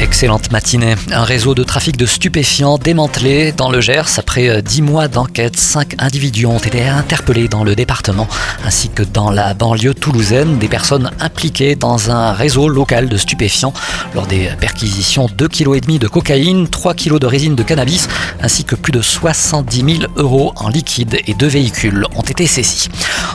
[0.00, 0.94] Excellente matinée.
[1.10, 5.56] Un réseau de trafic de stupéfiants démantelé dans le Gers après euh, dix mois d'enquête.
[5.56, 8.28] Cinq individus ont été interpellés dans le département
[8.64, 10.58] ainsi que dans la banlieue toulousaine.
[10.58, 13.72] Des personnes impliquées dans un réseau local de stupéfiants
[14.14, 18.08] lors des perquisitions 2,5 kg de cocaïne, 3 kg de résine de cannabis
[18.40, 22.88] ainsi que plus de 70 000 euros en liquide et deux véhicules ont été saisis.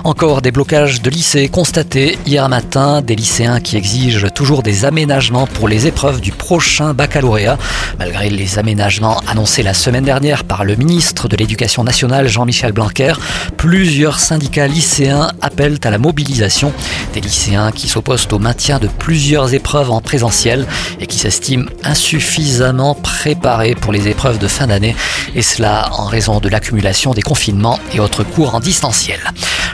[0.06, 3.02] Encore des blocages de lycées constatés hier matin.
[3.02, 7.58] Des lycéens qui exigent toujours des aménagements pour les épreuves du prochain baccalauréat.
[7.98, 13.14] Malgré les aménagements annoncés la semaine dernière par le ministre de l'Éducation nationale Jean-Michel Blanquer,
[13.58, 16.72] plusieurs syndicats lycéens appellent à la mobilisation.
[17.16, 20.68] Des lycéens qui s'opposent au maintien de plusieurs épreuves en présentiel
[21.00, 24.96] et qui s'estiment insuffisamment préparés pour les épreuves de fin d'année,
[25.34, 29.20] et cela en raison de l'accumulation des confinements et autres cours en distanciel.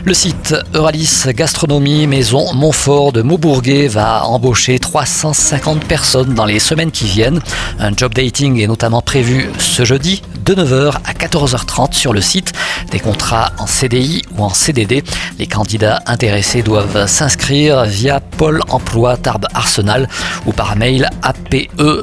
[0.05, 6.91] Le site Euralis Gastronomie Maison Montfort de Maubourguet va embaucher 350 personnes dans les semaines
[6.91, 7.41] qui viennent.
[7.79, 12.53] Un job dating est notamment prévu ce jeudi de 9h à 14h30 sur le site.
[12.91, 15.03] Des contrats en CDI ou en CDD.
[15.37, 20.07] Les candidats intéressés doivent s'inscrire via Pôle emploi Tarbes Arsenal
[20.45, 21.55] ou par mail ape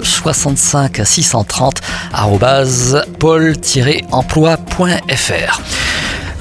[0.03, 1.81] 65 630
[3.19, 5.85] pôle-emploi.fr.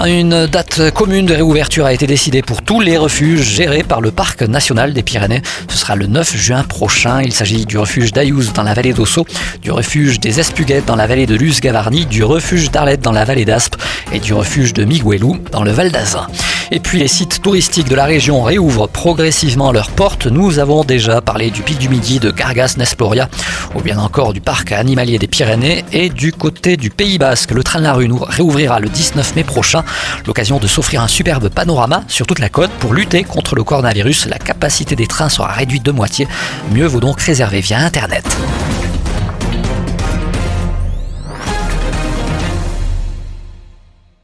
[0.04, 4.12] Une date commune de réouverture a été décidée pour tous les refuges gérés par le
[4.12, 5.42] Parc national des Pyrénées.
[5.70, 7.22] Ce sera le 9 juin prochain.
[7.24, 9.26] Il s'agit du refuge d'Ayouz dans la vallée d'Osso,
[9.62, 13.46] du refuge des Espuguettes dans la vallée de Luz-Gavarnie, du refuge d'Arlette dans la vallée
[13.46, 13.78] d'Aspe
[14.20, 16.28] du refuge de Miguelou dans le Val d'Azun.
[16.72, 20.28] Et puis les sites touristiques de la région réouvrent progressivement leurs portes.
[20.28, 23.30] Nous avons déjà parlé du Pic du Midi de Gargas-Nesploria
[23.76, 27.52] ou bien encore du parc animalier des Pyrénées et du côté du Pays Basque.
[27.52, 29.84] Le train de la rue nous réouvrira le 19 mai prochain.
[30.26, 34.28] L'occasion de s'offrir un superbe panorama sur toute la côte pour lutter contre le coronavirus.
[34.28, 36.28] La capacité des trains sera réduite de moitié.
[36.72, 38.26] Mieux vaut donc réserver via Internet.